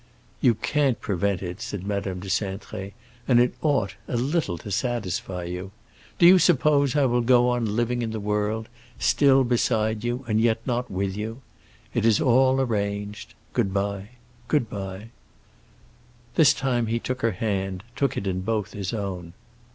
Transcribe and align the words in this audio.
"You 0.41 0.55
can't 0.55 0.99
prevent 0.99 1.43
it," 1.43 1.61
said 1.61 1.85
Madame 1.85 2.21
de 2.21 2.27
Cintré, 2.27 2.93
"and 3.27 3.39
it 3.39 3.53
ought—a 3.61 4.17
little—to 4.17 4.71
satisfy 4.71 5.43
you. 5.43 5.69
Do 6.17 6.25
you 6.25 6.39
suppose 6.39 6.95
I 6.95 7.05
will 7.05 7.21
go 7.21 7.49
on 7.49 7.75
living 7.75 8.01
in 8.01 8.09
the 8.09 8.19
world, 8.19 8.67
still 8.97 9.43
beside 9.43 10.03
you, 10.03 10.25
and 10.27 10.41
yet 10.41 10.57
not 10.65 10.89
with 10.89 11.15
you? 11.15 11.43
It 11.93 12.03
is 12.03 12.19
all 12.19 12.59
arranged. 12.59 13.35
Good 13.53 13.75
bye, 13.75 14.09
good 14.47 14.71
bye." 14.71 15.09
This 16.33 16.55
time 16.55 16.87
he 16.87 16.97
took 16.97 17.21
her 17.21 17.33
hand, 17.33 17.83
took 17.95 18.17
it 18.17 18.25
in 18.25 18.41
both 18.41 18.73
his 18.73 18.93
own. 18.95 19.33